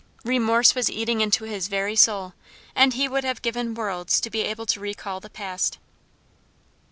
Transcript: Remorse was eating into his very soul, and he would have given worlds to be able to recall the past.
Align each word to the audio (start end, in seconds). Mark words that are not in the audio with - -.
Remorse 0.25 0.73
was 0.73 0.89
eating 0.89 1.21
into 1.21 1.43
his 1.43 1.67
very 1.67 1.95
soul, 1.95 2.33
and 2.75 2.95
he 2.95 3.07
would 3.07 3.23
have 3.23 3.43
given 3.43 3.75
worlds 3.75 4.19
to 4.19 4.31
be 4.31 4.41
able 4.41 4.65
to 4.65 4.79
recall 4.79 5.19
the 5.19 5.29
past. 5.29 5.77